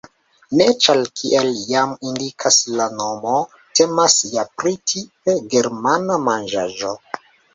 Ne, 0.59 0.65
ĉar 0.85 1.01
kiel 1.19 1.49
jam 1.71 1.91
indikas 2.11 2.55
la 2.79 2.87
nomo, 3.01 3.35
temas 3.79 4.17
ja 4.37 4.47
pri 4.63 4.73
tipe 4.93 5.35
germana 5.55 6.17
manĝaĵo. 6.25 6.95